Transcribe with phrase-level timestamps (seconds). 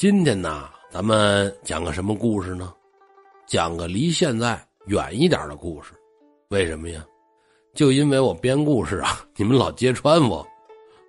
[0.00, 2.72] 今天呢，咱们讲个什么故事呢？
[3.46, 5.92] 讲个离现在远一点的故事。
[6.48, 7.04] 为什么呀？
[7.74, 10.42] 就因为我编故事啊， 你们老揭穿我，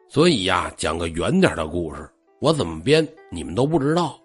[0.09, 2.05] 所以呀，讲个远点的故事。
[2.41, 4.19] 我怎么编，你们都不知道。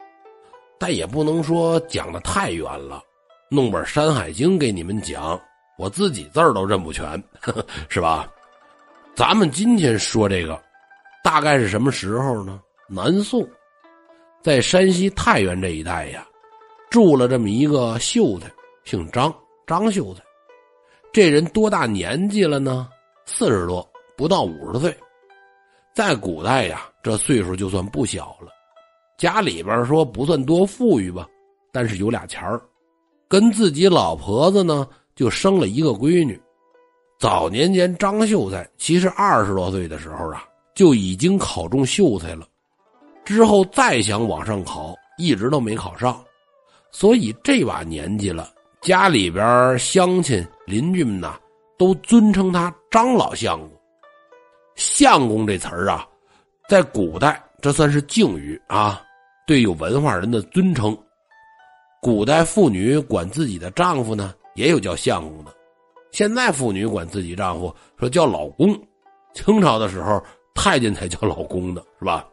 [0.80, 3.00] 但也不能说讲的太远了，
[3.48, 5.40] 弄本《山海经》给你们讲，
[5.78, 7.22] 我自己字儿都认不全，
[7.88, 8.28] 是吧？
[9.14, 10.60] 咱们今天说这个，
[11.22, 12.60] 大概是什么时候呢？
[12.88, 13.48] 南宋，
[14.46, 16.24] 在山西太原这一带呀，
[16.88, 18.48] 住了这么一个秀才，
[18.84, 19.34] 姓张，
[19.66, 20.22] 张秀才。
[21.12, 22.88] 这人多大年纪了呢？
[23.24, 23.84] 四十多，
[24.16, 24.96] 不到五十岁。
[25.96, 28.52] 在古代呀，这岁数就算不小了。
[29.18, 31.26] 家里边说不算多富裕吧，
[31.72, 32.62] 但是有俩钱儿，
[33.26, 36.40] 跟自己老婆子呢就生了一个闺女。
[37.18, 42.46] 早年间，张秀才其实二十多岁的时候啊，就已经考中秀才了。
[43.26, 46.24] 之后再想往上考，一直都没考上。
[46.92, 48.48] 所以这把年纪了，
[48.80, 51.36] 家里边乡亲邻居们呐，
[51.76, 53.68] 都尊称他张老相公。
[54.76, 56.06] 相公这词儿啊，
[56.68, 59.02] 在古代这算是敬语啊。
[59.46, 60.96] 对有文化人的尊称，
[62.00, 65.52] 古代妇女管自己的丈夫呢，也有叫相公的。
[66.12, 68.76] 现在妇女管自己丈夫说叫老公，
[69.34, 70.22] 清朝的时候
[70.54, 72.26] 太监才叫老公的，是吧？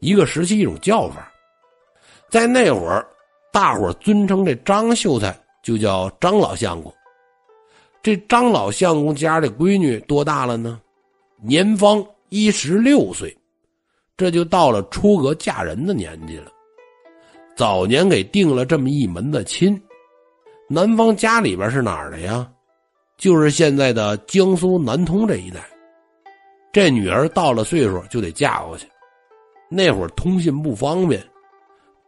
[0.00, 1.30] 一个时期一种叫法。
[2.28, 3.06] 在那会儿，
[3.52, 6.92] 大伙尊称这张秀才就叫张老相公。
[8.02, 10.80] 这张老相公家的闺女多大了呢？
[11.42, 13.36] 年方一十六岁。
[14.16, 16.52] 这就到了出阁嫁人的年纪了，
[17.56, 19.82] 早年给定了这么一门子亲，
[20.68, 22.46] 男方家里边是哪儿的呀？
[23.16, 25.60] 就是现在的江苏南通这一带。
[26.70, 28.86] 这女儿到了岁数就得嫁过去，
[29.72, 31.24] 那会儿通信不方便，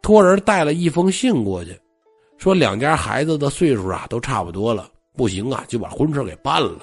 [0.01, 1.79] 托人带了一封信过去，
[2.37, 6.79] 说两家孩子的岁数啊都差不多了，不行啊就把婚事给办了。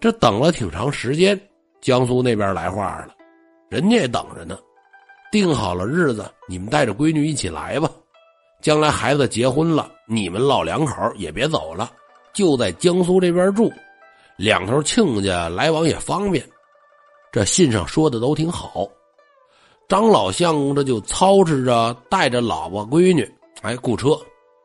[0.00, 1.38] 这等了挺长时间，
[1.80, 3.14] 江苏那边来话了。
[3.68, 4.58] 人家也等着呢，
[5.32, 7.90] 定好了日子，你们带着闺女一起来吧。
[8.60, 11.90] 将来孩子结婚了，你们老两口也别走了，
[12.32, 13.72] 就在江苏这边住，
[14.36, 16.46] 两头亲家来往也方便。
[17.32, 18.88] 这信上说的都挺好。
[19.90, 23.28] 张老相公这就操持着带着老婆闺女，
[23.62, 24.10] 哎，雇车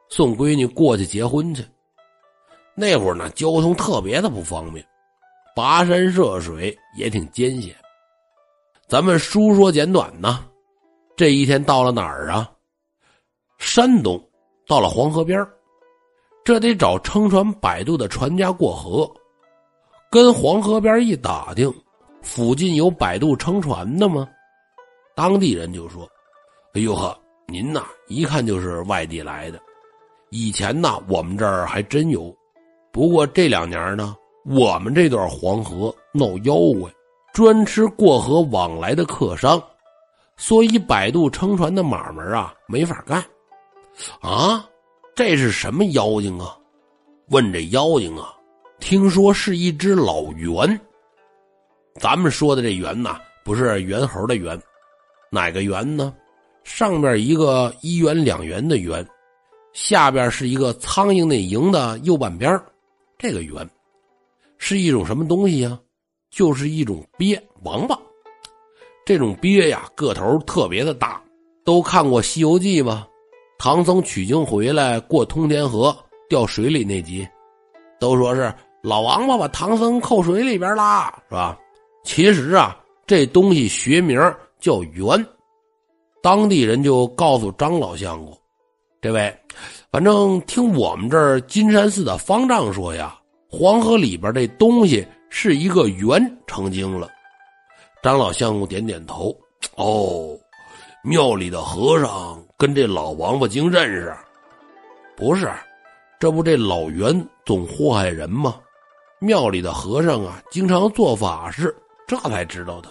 [0.08, 1.66] 送闺女过去结婚去。
[2.76, 4.86] 那会儿呢，交通特别的不方便，
[5.56, 7.76] 跋山涉水也挺艰险。
[8.88, 10.46] 咱们书说简短呢，
[11.16, 12.48] 这一天到了哪儿啊？
[13.58, 14.24] 山东，
[14.68, 15.44] 到了黄河边
[16.44, 19.12] 这得找撑船摆渡的船家过河。
[20.12, 21.74] 跟黄河边一打听，
[22.22, 24.30] 附近有摆渡撑船的吗？
[25.16, 26.08] 当地人就说
[26.76, 27.18] ：“哎呦呵，
[27.48, 29.60] 您呐，一看就是外地来的。
[30.30, 32.36] 以前呐，我们这儿还真有，
[32.92, 34.16] 不过这两年呢，
[34.46, 36.92] 我们这段黄河闹妖怪。”
[37.34, 39.62] 专吃过河往来的客商，
[40.38, 43.22] 所以摆渡撑船的买卖啊没法干。
[44.22, 44.66] 啊，
[45.14, 46.58] 这是什么妖精啊？
[47.28, 48.34] 问这妖精啊，
[48.80, 50.80] 听说是一只老猿。
[51.96, 54.58] 咱们说的这猿呐，不是猿猴的猿，
[55.36, 56.14] 哪个圆呢？
[56.64, 59.06] 上边一个一元两元的元，
[59.74, 62.58] 下边是一个苍蝇那蝇的右半边
[63.18, 63.70] 这个圆
[64.58, 65.78] 是一种什么东西呀？
[66.32, 68.00] 就是一种鳖王八，
[69.06, 71.22] 这种鳖呀个头特别的大，
[71.66, 73.06] 都看过《西游记》吗？
[73.58, 75.96] 唐僧取经回来过通天河
[76.30, 77.28] 掉水里那集，
[78.00, 81.60] 都说是老王八把唐僧扣水里边啦，是吧？
[82.04, 84.20] 其实啊，这东西学名
[84.60, 85.26] 叫猿。
[86.22, 88.38] 当地人就告诉张老相公
[89.02, 89.36] ：“这位，
[89.92, 93.18] 反正听我们这儿金山寺的方丈说呀，
[93.50, 95.06] 黄河里边这东西。”
[95.38, 97.10] 是一个猿成精了，
[98.02, 99.36] 张老相公点点头。
[99.76, 100.30] 哦，
[101.04, 104.16] 庙里的和尚跟这老王八精认识？
[105.18, 105.52] 不是，
[106.22, 108.56] 这不这老袁总祸害人吗？
[109.20, 111.76] 庙里的和尚啊，经常做法事，
[112.08, 112.88] 这才知道的。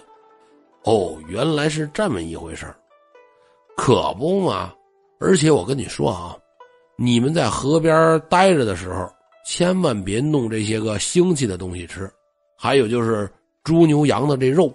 [0.85, 2.65] 哦，原来是这么一回事
[3.75, 4.73] 可不嘛。
[5.19, 6.37] 而且我跟你说啊，
[6.95, 9.09] 你们在河边待着的时候，
[9.45, 12.09] 千万别弄这些个腥气的东西吃。
[12.57, 13.29] 还有就是
[13.63, 14.71] 猪牛羊的这肉，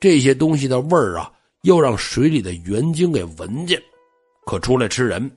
[0.00, 1.32] 这些东西的味儿啊，
[1.62, 3.80] 要让水里的元精给闻见，
[4.44, 5.30] 可出来吃人。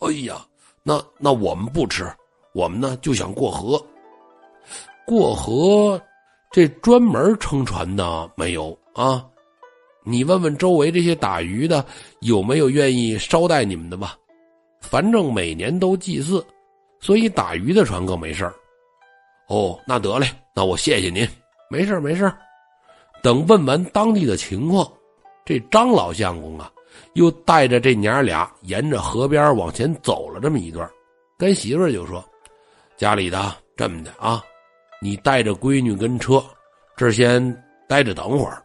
[0.00, 0.44] 哎呀，
[0.82, 2.06] 那那我们不吃，
[2.52, 3.82] 我们呢就想过河。
[5.06, 6.00] 过河，
[6.52, 9.26] 这专门撑船的没有啊？
[10.02, 11.84] 你问问周围这些打鱼的，
[12.20, 14.16] 有没有愿意捎带你们的吧？
[14.80, 16.44] 反正每年都祭祀，
[17.00, 18.50] 所以打鱼的船更没事
[19.48, 21.28] 哦，那得嘞，那我谢谢您，
[21.68, 22.32] 没事没事
[23.22, 24.90] 等问完当地的情况，
[25.44, 26.72] 这张老相公啊，
[27.12, 30.88] 又带着这娘俩沿着河边往前走了这么一段，
[31.36, 32.24] 跟媳妇儿就说
[32.96, 34.42] ：“家里的这么的啊，
[35.02, 36.42] 你带着闺女跟车，
[36.96, 37.54] 这先
[37.86, 38.62] 待着等会儿，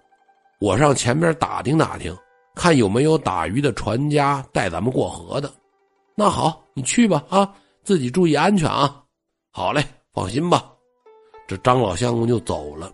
[0.65, 2.17] 我上前边打听打听，
[2.55, 5.47] 看有没有打鱼的船家带咱们过河的。
[6.15, 7.47] 那好，你去吧啊，
[7.83, 8.99] 自己注意安全啊。
[9.51, 10.65] 好嘞，放心吧。”
[11.47, 12.91] 这张老相公就走了。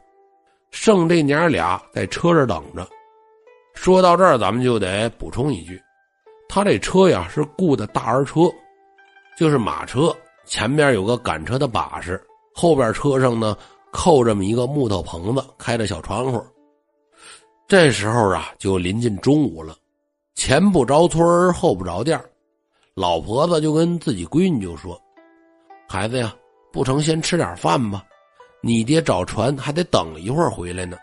[0.71, 2.85] 剩这娘俩在车这等着。
[3.73, 5.81] 说到这儿，咱们就得补充一句：
[6.49, 8.51] 他这车呀是雇的大儿车，
[9.37, 10.13] 就是马车，
[10.45, 12.21] 前边有个赶车的把式，
[12.53, 13.55] 后边车上呢
[13.93, 16.45] 扣这么一个木头棚子，开着小窗户。
[17.71, 19.73] 这时候啊，就临近中午了，
[20.35, 22.21] 前不着村后不着店
[22.95, 25.01] 老婆子就跟自己闺女就说
[25.87, 26.35] ：“孩子呀，
[26.73, 28.03] 不成，先吃点饭吧。”
[28.61, 30.97] 你爹找船还得等一会儿回来呢，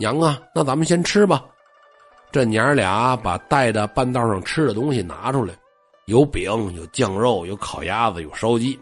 [0.00, 1.44] 娘啊，那咱们先吃吧。
[2.32, 5.52] 这娘俩把带着半道上吃的东西拿出来，
[6.06, 8.80] 有饼，有酱肉，有烤鸭子，有烧鸡，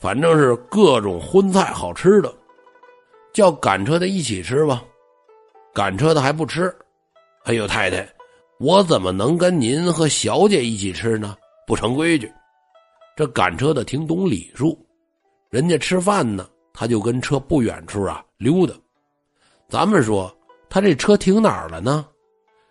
[0.00, 2.34] 反正是各种荤菜好吃的。
[3.32, 4.82] 叫赶车的一起吃吧，
[5.76, 6.74] 赶车的还不吃。
[7.44, 8.08] 哎呦，太太，
[8.58, 11.36] 我怎么能跟您和小姐一起吃呢？
[11.66, 12.32] 不成规矩。
[13.14, 14.82] 这赶车的挺懂礼数，
[15.50, 16.48] 人家吃饭呢。
[16.72, 18.72] 他就跟车不远处啊溜达，
[19.68, 20.34] 咱们说
[20.70, 22.06] 他这车停哪儿了呢？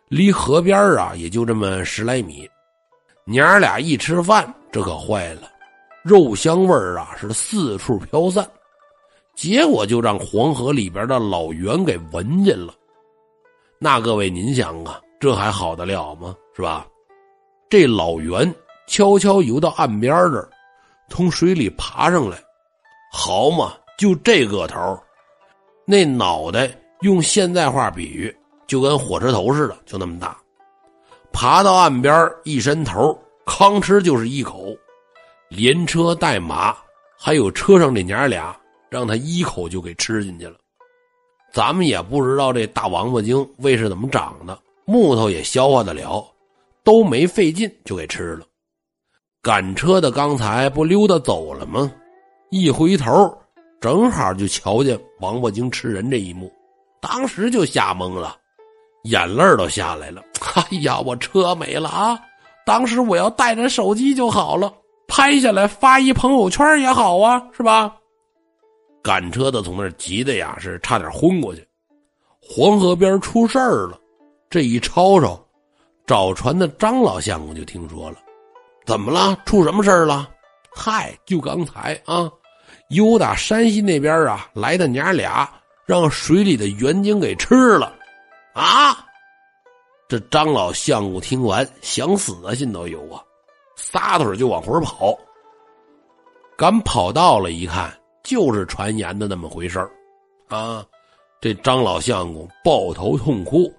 [0.08, 2.50] 离河边啊也就这么十来米。
[3.24, 5.52] 娘俩一吃饭，这可坏了，
[6.04, 8.48] 肉香味儿啊是四处飘散，
[9.36, 12.74] 结果就让黄河里边的老袁给闻见了。
[13.80, 16.36] 那各位您想啊，这还好得了吗？
[16.56, 16.88] 是吧？
[17.70, 18.54] 这老袁
[18.88, 20.50] 悄悄游到岸边这儿，
[21.10, 22.38] 从水里爬上来，
[23.12, 23.74] 好嘛！
[23.98, 25.00] 就这个头，
[25.86, 26.70] 那脑袋
[27.02, 28.36] 用现在话比喻，
[28.68, 30.38] 就跟火车头似的，就那么大。
[31.32, 34.76] 爬到岸边一伸头，吭哧就是一口，
[35.50, 36.76] 连车带马，
[37.18, 38.56] 还有车上这娘俩，
[38.90, 40.56] 让他一口就给吃进去了。
[41.56, 46.22] 咱们也不知道这大王八精胃是怎么长的，木头也消化得了，
[46.84, 48.46] 都没费劲就给吃了。
[49.42, 51.90] 赶车的刚才不溜达走了吗？
[52.50, 53.10] 一回头。
[53.80, 56.52] 正好就瞧见王八精吃人这一幕，
[57.00, 58.36] 当时就吓懵了，
[59.04, 60.22] 眼泪都下来了。
[60.56, 62.20] 哎呀，我车没了啊！
[62.66, 64.74] 当时我要带着手机就好了，
[65.08, 67.96] 拍下来发一朋友圈也好啊，是吧？
[69.06, 71.64] 赶车的从那儿急的呀，是差点昏过去。
[72.42, 74.00] 黄河边出事儿了，
[74.50, 75.40] 这一吵吵，
[76.08, 78.18] 找船的张老相公就听说了，
[78.84, 79.38] 怎么了？
[79.46, 80.28] 出什么事儿了？
[80.74, 82.28] 嗨，就刚才啊。
[82.90, 85.48] 由打山西那边啊来的娘俩，
[85.86, 87.96] 让水里的元精给吃了，
[88.56, 89.06] 啊！
[90.08, 93.22] 这张老相公听完，想死的心都有啊，
[93.76, 95.16] 撒腿就往回跑。
[96.58, 97.96] 赶跑到了，一看
[98.26, 99.80] 就是传言的那么回事
[100.50, 100.86] 啊！
[101.40, 103.72] 这张老相公抱头痛哭：“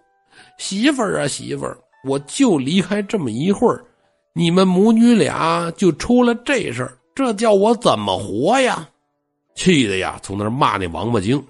[0.57, 3.85] 媳妇儿啊，媳妇儿，我就离开这么一会儿，
[4.33, 8.89] 你们母女俩就出了这事儿，这叫我怎么活呀？”
[9.57, 11.45] 气的呀，从那儿骂那王八精，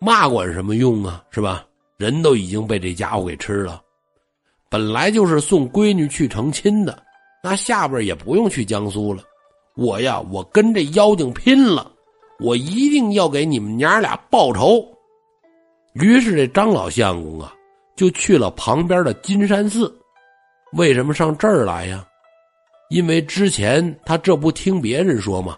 [0.00, 1.22] 骂管什么用啊？
[1.30, 1.64] 是吧？
[1.98, 3.80] 人都已经被这家伙给吃了。
[4.70, 7.02] 本来就是送闺女去成亲的，
[7.44, 9.22] 那下边也不用去江苏了。
[9.76, 11.92] 我呀，我跟这妖精拼了！
[12.40, 14.86] 我一定要给你们娘俩报仇。
[15.94, 17.52] 于是这张老相公啊，
[17.96, 19.92] 就去了旁边的金山寺。
[20.72, 22.06] 为什么上这儿来呀？
[22.90, 25.56] 因为之前他这不听别人说吗？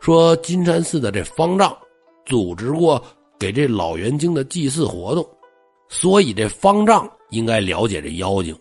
[0.00, 1.76] 说金山寺的这方丈
[2.24, 3.02] 组织过
[3.36, 5.28] 给这老元精的祭祀活动，
[5.88, 8.56] 所以这方丈应该了解这妖精。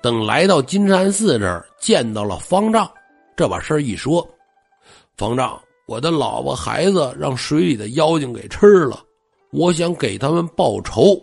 [0.00, 2.90] 等来到金山寺这儿见到了方丈，
[3.36, 4.26] 这把事儿一说，
[5.18, 5.60] 方丈，
[5.90, 9.04] 我的老婆孩子让水里的妖精给吃了，
[9.50, 11.20] 我想给他们报仇。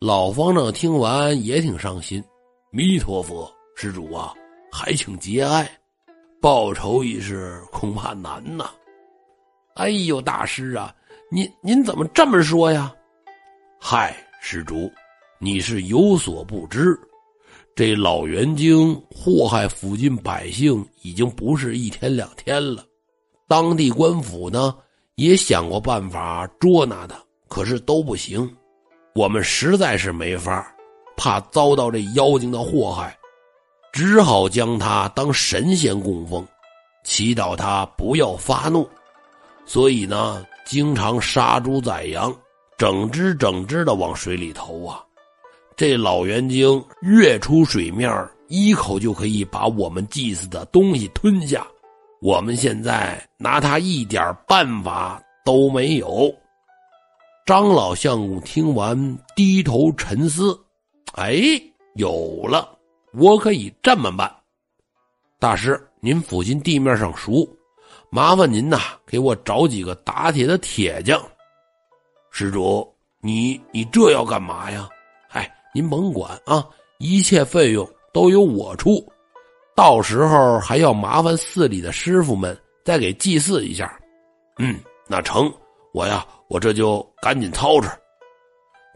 [0.00, 2.24] 老方丈听完也挺伤心，
[2.70, 3.46] 弥陀佛，
[3.76, 4.32] 施主啊，
[4.72, 5.70] 还请节哀。
[6.40, 8.70] 报仇一事恐怕难呐！
[9.74, 10.90] 哎呦，大师啊，
[11.30, 12.90] 您您怎么这么说呀？
[13.78, 14.90] 嗨，施主，
[15.38, 16.98] 你是有所不知，
[17.76, 22.82] 这老元精祸害附近百姓已经不是一天两天了。
[23.48, 24.74] 当地官府呢
[25.14, 27.16] 也想过办法捉拿他，
[27.48, 28.48] 可是都不行。
[29.14, 30.70] 我们实在是没法，
[31.16, 33.18] 怕遭到这妖精的祸害，
[33.90, 36.46] 只好将他当神仙供奉，
[37.02, 38.88] 祈祷他不要发怒。
[39.64, 42.32] 所以呢，经常杀猪宰羊，
[42.76, 45.02] 整只整只的往水里投啊。
[45.74, 48.12] 这老猿精跃出水面，
[48.48, 51.66] 一口就可以把我们祭祀的东西吞下。
[52.20, 56.34] 我们现在拿他一点办法都没有。
[57.46, 60.58] 张老相公听完，低头沉思
[61.14, 61.40] ：“哎，
[61.94, 62.76] 有了，
[63.14, 64.30] 我可以这么办。
[65.38, 67.48] 大师，您附近地面上熟，
[68.10, 71.22] 麻烦您呐，给我找几个打铁的铁匠。
[72.32, 72.86] 施主，
[73.20, 74.88] 你你这要干嘛呀？
[75.28, 79.02] 嗨，您甭管啊，一切费用都由我出。”
[79.78, 83.96] 到时候还要麻烦寺里的师傅们再给祭祀一下，
[84.58, 85.48] 嗯，那成，
[85.94, 87.88] 我呀，我这就赶紧操持。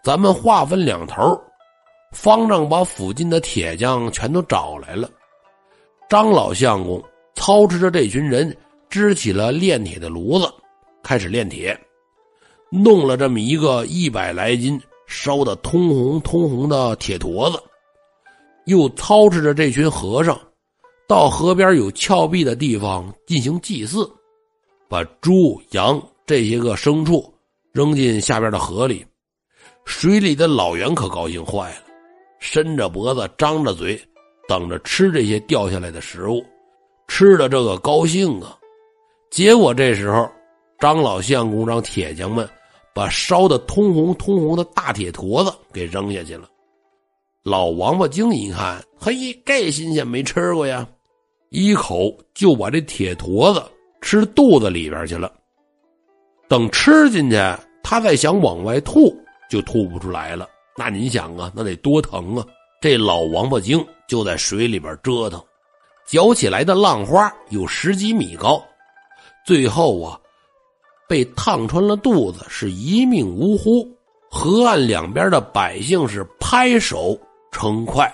[0.02, 1.40] 咱们话分两头，
[2.10, 5.08] 方丈把附近的铁匠全都找来了。
[6.08, 7.00] 张老相公
[7.36, 8.52] 操持着这群人
[8.90, 10.52] 支起了炼铁的炉子，
[11.00, 11.80] 开始炼铁，
[12.72, 17.62] 弄了这么一个一百来斤烧的通红通红的铁坨子，
[18.66, 20.36] 又操持着这群和尚。
[21.12, 24.10] 到河边有峭壁的地方进行祭祀，
[24.88, 27.22] 把猪、羊这些个牲畜
[27.70, 29.04] 扔进下边的河里。
[29.84, 31.82] 水里的老袁可高兴坏了，
[32.38, 34.00] 伸着脖子，张着嘴，
[34.48, 36.42] 等着吃这些掉下来的食物，
[37.08, 38.56] 吃的这个高兴啊！
[39.30, 40.26] 结果这时候，
[40.78, 42.48] 张老相公让铁匠们
[42.94, 46.48] 把烧的通红通红的大铁坨子给扔下去了。
[47.42, 49.14] 老王八精一看，嘿，
[49.44, 50.88] 这新鲜没吃过呀！
[51.52, 53.62] 一口就把这铁坨子
[54.00, 55.30] 吃肚子里边去了。
[56.48, 57.36] 等吃进去，
[57.82, 59.14] 他再想往外吐，
[59.50, 60.48] 就吐不出来了。
[60.78, 62.46] 那您想啊，那得多疼啊！
[62.80, 65.38] 这老王八精就在水里边折腾，
[66.06, 68.64] 搅起来的浪花有十几米高，
[69.44, 70.18] 最后啊，
[71.06, 73.86] 被烫穿了肚子，是一命呜呼。
[74.30, 77.14] 河岸两边的百姓是拍手
[77.50, 78.10] 称快。